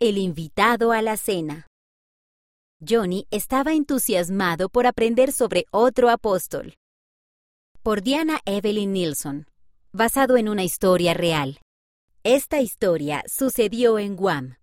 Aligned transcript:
El 0.00 0.16
invitado 0.16 0.92
a 0.92 1.02
la 1.02 1.16
cena. 1.16 1.66
Johnny 2.88 3.26
estaba 3.32 3.72
entusiasmado 3.72 4.68
por 4.68 4.86
aprender 4.86 5.32
sobre 5.32 5.64
otro 5.72 6.08
apóstol. 6.08 6.74
Por 7.82 8.02
Diana 8.02 8.38
Evelyn 8.44 8.92
Nilsson, 8.92 9.48
basado 9.92 10.36
en 10.36 10.48
una 10.48 10.62
historia 10.62 11.14
real. 11.14 11.58
Esta 12.22 12.60
historia 12.60 13.24
sucedió 13.26 13.98
en 13.98 14.14
Guam. 14.14 14.54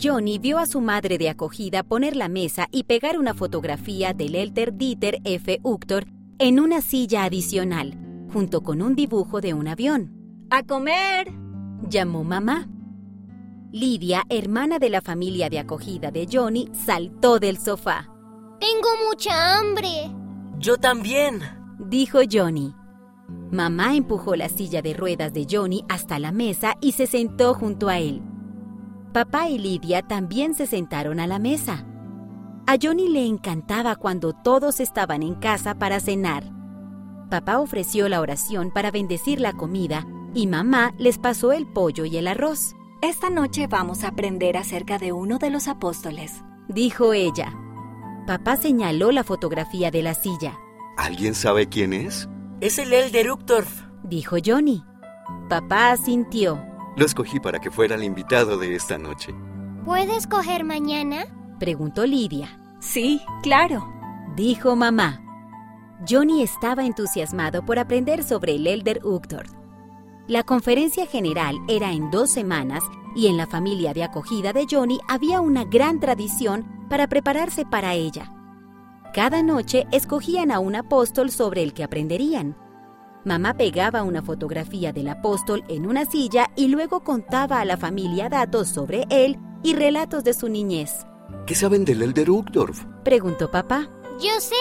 Johnny 0.00 0.38
vio 0.38 0.58
a 0.58 0.66
su 0.66 0.80
madre 0.80 1.18
de 1.18 1.30
acogida 1.30 1.82
poner 1.82 2.14
la 2.14 2.28
mesa 2.28 2.68
y 2.70 2.84
pegar 2.84 3.18
una 3.18 3.34
fotografía 3.34 4.12
del 4.12 4.36
elder 4.36 4.72
Dieter 4.74 5.18
F. 5.24 5.58
Uctor 5.64 6.04
en 6.38 6.60
una 6.60 6.80
silla 6.80 7.24
adicional, 7.24 7.98
junto 8.32 8.62
con 8.62 8.82
un 8.82 8.94
dibujo 8.94 9.40
de 9.40 9.54
un 9.54 9.66
avión. 9.66 10.46
¡A 10.48 10.62
comer! 10.62 11.26
llamó 11.88 12.22
mamá. 12.22 12.68
Lidia, 13.70 14.24
hermana 14.30 14.78
de 14.78 14.88
la 14.88 15.02
familia 15.02 15.50
de 15.50 15.58
acogida 15.58 16.10
de 16.10 16.26
Johnny, 16.30 16.70
saltó 16.72 17.38
del 17.38 17.58
sofá. 17.58 18.08
Tengo 18.58 18.88
mucha 19.06 19.58
hambre. 19.58 20.10
Yo 20.58 20.78
también, 20.78 21.42
dijo 21.78 22.20
Johnny. 22.30 22.74
Mamá 23.50 23.94
empujó 23.94 24.36
la 24.36 24.48
silla 24.48 24.80
de 24.80 24.94
ruedas 24.94 25.34
de 25.34 25.46
Johnny 25.50 25.84
hasta 25.90 26.18
la 26.18 26.32
mesa 26.32 26.76
y 26.80 26.92
se 26.92 27.06
sentó 27.06 27.52
junto 27.52 27.90
a 27.90 27.98
él. 27.98 28.22
Papá 29.12 29.50
y 29.50 29.58
Lidia 29.58 30.00
también 30.00 30.54
se 30.54 30.66
sentaron 30.66 31.20
a 31.20 31.26
la 31.26 31.38
mesa. 31.38 31.84
A 32.66 32.76
Johnny 32.80 33.08
le 33.08 33.26
encantaba 33.26 33.96
cuando 33.96 34.32
todos 34.32 34.80
estaban 34.80 35.22
en 35.22 35.34
casa 35.34 35.74
para 35.74 36.00
cenar. 36.00 36.44
Papá 37.28 37.58
ofreció 37.58 38.08
la 38.08 38.22
oración 38.22 38.70
para 38.70 38.90
bendecir 38.90 39.40
la 39.40 39.52
comida 39.52 40.06
y 40.32 40.46
mamá 40.46 40.94
les 40.98 41.18
pasó 41.18 41.52
el 41.52 41.66
pollo 41.66 42.06
y 42.06 42.16
el 42.16 42.28
arroz. 42.28 42.74
Esta 43.00 43.30
noche 43.30 43.68
vamos 43.68 44.02
a 44.02 44.08
aprender 44.08 44.56
acerca 44.56 44.98
de 44.98 45.12
uno 45.12 45.38
de 45.38 45.50
los 45.50 45.68
apóstoles, 45.68 46.42
dijo 46.66 47.12
ella. 47.12 47.54
Papá 48.26 48.56
señaló 48.56 49.12
la 49.12 49.22
fotografía 49.22 49.92
de 49.92 50.02
la 50.02 50.14
silla. 50.14 50.58
¿Alguien 50.96 51.36
sabe 51.36 51.68
quién 51.68 51.92
es? 51.92 52.28
Es 52.60 52.76
el 52.78 52.92
Elder 52.92 53.30
Uchtdorf, 53.30 53.82
dijo 54.02 54.36
Johnny. 54.44 54.82
Papá 55.48 55.92
asintió. 55.92 56.60
Lo 56.96 57.06
escogí 57.06 57.38
para 57.38 57.60
que 57.60 57.70
fuera 57.70 57.94
el 57.94 58.02
invitado 58.02 58.58
de 58.58 58.74
esta 58.74 58.98
noche. 58.98 59.32
¿Puedo 59.84 60.16
escoger 60.16 60.64
mañana? 60.64 61.24
preguntó 61.60 62.04
Lidia. 62.04 62.58
Sí, 62.80 63.20
claro, 63.44 63.88
dijo 64.34 64.74
mamá. 64.74 65.22
Johnny 66.08 66.42
estaba 66.42 66.84
entusiasmado 66.84 67.64
por 67.64 67.78
aprender 67.78 68.24
sobre 68.24 68.56
el 68.56 68.66
Elder 68.66 69.00
Uchtdorf. 69.04 69.57
La 70.28 70.42
conferencia 70.42 71.06
general 71.06 71.56
era 71.68 71.90
en 71.90 72.10
dos 72.10 72.30
semanas 72.30 72.82
y 73.16 73.28
en 73.28 73.38
la 73.38 73.46
familia 73.46 73.94
de 73.94 74.04
acogida 74.04 74.52
de 74.52 74.66
Johnny 74.70 75.00
había 75.08 75.40
una 75.40 75.64
gran 75.64 76.00
tradición 76.00 76.86
para 76.90 77.06
prepararse 77.06 77.64
para 77.64 77.94
ella. 77.94 78.30
Cada 79.14 79.42
noche 79.42 79.86
escogían 79.90 80.50
a 80.50 80.58
un 80.58 80.76
apóstol 80.76 81.30
sobre 81.30 81.62
el 81.62 81.72
que 81.72 81.82
aprenderían. 81.82 82.58
Mamá 83.24 83.54
pegaba 83.54 84.02
una 84.02 84.20
fotografía 84.20 84.92
del 84.92 85.08
apóstol 85.08 85.64
en 85.66 85.86
una 85.86 86.04
silla 86.04 86.50
y 86.56 86.68
luego 86.68 87.02
contaba 87.02 87.60
a 87.60 87.64
la 87.64 87.78
familia 87.78 88.28
datos 88.28 88.68
sobre 88.68 89.06
él 89.08 89.38
y 89.62 89.72
relatos 89.72 90.24
de 90.24 90.34
su 90.34 90.50
niñez. 90.50 91.06
¿Qué 91.46 91.54
saben 91.54 91.86
del 91.86 92.02
Elder 92.02 92.28
Uchtdorf? 92.28 92.84
Preguntó 93.02 93.50
papá. 93.50 93.88
Yo 94.20 94.40
sé. 94.40 94.56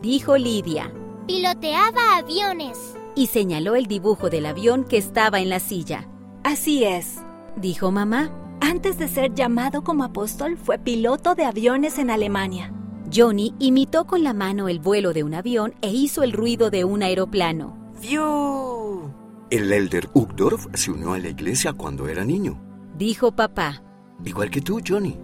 Dijo 0.00 0.36
Lidia. 0.36 0.92
Piloteaba 1.26 2.18
aviones 2.18 2.97
y 3.18 3.26
señaló 3.26 3.74
el 3.74 3.86
dibujo 3.86 4.30
del 4.30 4.46
avión 4.46 4.84
que 4.84 4.96
estaba 4.96 5.40
en 5.40 5.48
la 5.48 5.58
silla. 5.58 6.08
Así 6.44 6.84
es, 6.84 7.16
dijo 7.56 7.90
mamá. 7.90 8.30
Antes 8.60 8.96
de 8.96 9.08
ser 9.08 9.34
llamado 9.34 9.82
como 9.82 10.04
apóstol, 10.04 10.56
fue 10.56 10.78
piloto 10.78 11.34
de 11.34 11.44
aviones 11.44 11.98
en 11.98 12.10
Alemania. 12.10 12.72
Johnny 13.12 13.54
imitó 13.58 14.06
con 14.06 14.22
la 14.22 14.34
mano 14.34 14.68
el 14.68 14.78
vuelo 14.78 15.12
de 15.12 15.24
un 15.24 15.34
avión 15.34 15.74
e 15.80 15.90
hizo 15.90 16.22
el 16.22 16.32
ruido 16.32 16.70
de 16.70 16.84
un 16.84 17.02
aeroplano. 17.02 17.76
¡Fiu! 18.00 19.12
El 19.50 19.72
Elder 19.72 20.08
Uchtdorf 20.14 20.66
se 20.74 20.92
unió 20.92 21.14
a 21.14 21.18
la 21.18 21.28
iglesia 21.28 21.72
cuando 21.72 22.06
era 22.06 22.24
niño. 22.24 22.60
Dijo 22.96 23.32
papá. 23.32 23.82
Igual 24.24 24.50
que 24.50 24.60
tú, 24.60 24.80
Johnny. 24.86 25.16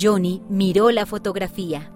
Johnny 0.00 0.42
miró 0.48 0.90
la 0.90 1.06
fotografía. 1.06 1.92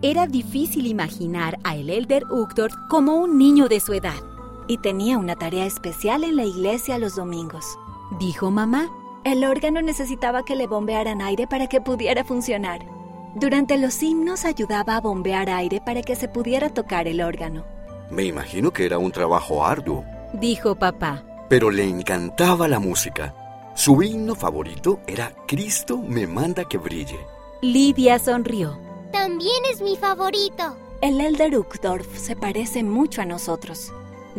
Era 0.00 0.28
difícil 0.28 0.86
imaginar 0.86 1.58
a 1.64 1.74
el 1.74 1.90
Elder 1.90 2.22
Uchtdorf 2.30 2.74
como 2.88 3.16
un 3.16 3.36
niño 3.36 3.66
de 3.68 3.80
su 3.80 3.92
edad 3.92 4.35
y 4.68 4.78
tenía 4.78 5.18
una 5.18 5.36
tarea 5.36 5.66
especial 5.66 6.24
en 6.24 6.36
la 6.36 6.44
iglesia 6.44 6.98
los 6.98 7.16
domingos. 7.16 7.78
Dijo 8.18 8.50
mamá. 8.50 8.90
El 9.24 9.44
órgano 9.44 9.82
necesitaba 9.82 10.44
que 10.44 10.54
le 10.54 10.68
bombearan 10.68 11.20
aire 11.20 11.48
para 11.48 11.66
que 11.66 11.80
pudiera 11.80 12.22
funcionar. 12.24 12.86
Durante 13.34 13.76
los 13.76 14.00
himnos 14.02 14.44
ayudaba 14.44 14.96
a 14.96 15.00
bombear 15.00 15.50
aire 15.50 15.82
para 15.84 16.02
que 16.02 16.14
se 16.14 16.28
pudiera 16.28 16.70
tocar 16.70 17.08
el 17.08 17.20
órgano. 17.20 17.64
Me 18.10 18.24
imagino 18.24 18.72
que 18.72 18.86
era 18.86 18.98
un 18.98 19.10
trabajo 19.10 19.66
arduo. 19.66 20.04
Dijo 20.32 20.76
papá. 20.76 21.24
Pero 21.48 21.70
le 21.70 21.84
encantaba 21.84 22.68
la 22.68 22.78
música. 22.78 23.34
Su 23.74 24.00
himno 24.02 24.36
favorito 24.36 25.00
era 25.06 25.32
Cristo 25.46 25.98
me 25.98 26.26
manda 26.26 26.64
que 26.64 26.78
brille. 26.78 27.18
Lidia 27.62 28.18
sonrió. 28.18 28.78
También 29.12 29.64
es 29.72 29.82
mi 29.82 29.96
favorito. 29.96 30.76
El 31.00 31.20
Elder 31.20 31.58
Uchtdorf 31.58 32.16
se 32.16 32.36
parece 32.36 32.84
mucho 32.84 33.22
a 33.22 33.26
nosotros 33.26 33.92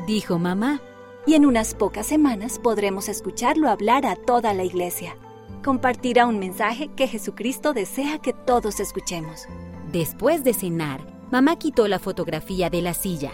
dijo 0.05 0.37
mamá. 0.37 0.81
Y 1.25 1.33
en 1.33 1.45
unas 1.45 1.73
pocas 1.73 2.05
semanas 2.05 2.59
podremos 2.59 3.09
escucharlo 3.09 3.69
hablar 3.69 4.05
a 4.05 4.15
toda 4.15 4.53
la 4.53 4.63
iglesia. 4.63 5.17
Compartirá 5.63 6.25
un 6.25 6.39
mensaje 6.39 6.89
que 6.95 7.07
Jesucristo 7.07 7.73
desea 7.73 8.19
que 8.19 8.31
todos 8.33 8.79
escuchemos. 8.79 9.47
Después 9.91 10.43
de 10.43 10.53
cenar, 10.53 11.01
mamá 11.31 11.57
quitó 11.57 11.87
la 11.87 11.99
fotografía 11.99 12.69
de 12.69 12.81
la 12.81 12.93
silla. 12.93 13.31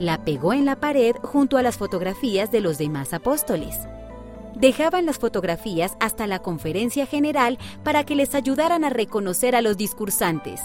La 0.00 0.24
pegó 0.24 0.52
en 0.52 0.64
la 0.64 0.80
pared 0.80 1.14
junto 1.22 1.56
a 1.56 1.62
las 1.62 1.76
fotografías 1.76 2.50
de 2.50 2.60
los 2.60 2.78
demás 2.78 3.12
apóstoles. 3.12 3.76
Dejaban 4.56 5.06
las 5.06 5.18
fotografías 5.18 5.96
hasta 6.00 6.26
la 6.26 6.40
conferencia 6.40 7.06
general 7.06 7.58
para 7.84 8.04
que 8.04 8.16
les 8.16 8.34
ayudaran 8.34 8.82
a 8.82 8.90
reconocer 8.90 9.54
a 9.54 9.62
los 9.62 9.76
discursantes. 9.76 10.60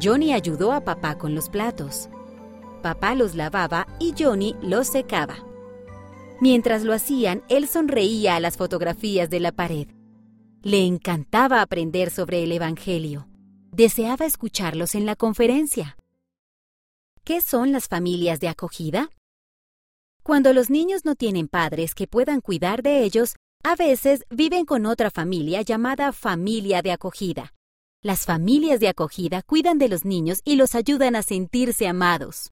Johnny 0.00 0.32
ayudó 0.32 0.72
a 0.72 0.82
papá 0.82 1.16
con 1.18 1.34
los 1.34 1.48
platos. 1.48 2.08
Papá 2.86 3.16
los 3.16 3.34
lavaba 3.34 3.88
y 3.98 4.14
Johnny 4.16 4.54
los 4.62 4.86
secaba. 4.86 5.38
Mientras 6.40 6.84
lo 6.84 6.92
hacían, 6.92 7.42
él 7.48 7.66
sonreía 7.66 8.36
a 8.36 8.40
las 8.40 8.56
fotografías 8.56 9.28
de 9.28 9.40
la 9.40 9.50
pared. 9.50 9.88
Le 10.62 10.86
encantaba 10.86 11.62
aprender 11.62 12.12
sobre 12.12 12.44
el 12.44 12.52
Evangelio. 12.52 13.26
Deseaba 13.72 14.24
escucharlos 14.24 14.94
en 14.94 15.04
la 15.04 15.16
conferencia. 15.16 15.96
¿Qué 17.24 17.40
son 17.40 17.72
las 17.72 17.88
familias 17.88 18.38
de 18.38 18.46
acogida? 18.46 19.10
Cuando 20.22 20.52
los 20.52 20.70
niños 20.70 21.04
no 21.04 21.16
tienen 21.16 21.48
padres 21.48 21.92
que 21.92 22.06
puedan 22.06 22.40
cuidar 22.40 22.84
de 22.84 23.02
ellos, 23.02 23.34
a 23.64 23.74
veces 23.74 24.22
viven 24.30 24.64
con 24.64 24.86
otra 24.86 25.10
familia 25.10 25.60
llamada 25.62 26.12
familia 26.12 26.82
de 26.82 26.92
acogida. 26.92 27.52
Las 28.00 28.26
familias 28.26 28.78
de 28.78 28.86
acogida 28.86 29.42
cuidan 29.42 29.78
de 29.78 29.88
los 29.88 30.04
niños 30.04 30.40
y 30.44 30.54
los 30.54 30.76
ayudan 30.76 31.16
a 31.16 31.24
sentirse 31.24 31.88
amados. 31.88 32.52